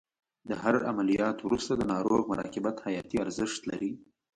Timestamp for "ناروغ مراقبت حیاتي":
1.93-3.17